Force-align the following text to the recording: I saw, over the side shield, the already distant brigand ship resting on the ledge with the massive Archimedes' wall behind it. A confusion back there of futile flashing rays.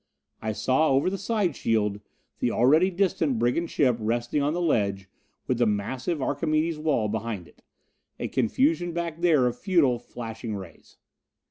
I 0.41 0.51
saw, 0.51 0.89
over 0.89 1.11
the 1.11 1.17
side 1.19 1.55
shield, 1.55 1.99
the 2.39 2.49
already 2.49 2.89
distant 2.89 3.37
brigand 3.37 3.69
ship 3.69 3.97
resting 3.99 4.41
on 4.41 4.53
the 4.53 4.59
ledge 4.59 5.07
with 5.45 5.59
the 5.59 5.67
massive 5.67 6.23
Archimedes' 6.23 6.79
wall 6.79 7.07
behind 7.07 7.47
it. 7.47 7.61
A 8.19 8.27
confusion 8.27 8.93
back 8.93 9.21
there 9.21 9.45
of 9.45 9.59
futile 9.59 9.99
flashing 9.99 10.55
rays. 10.55 10.97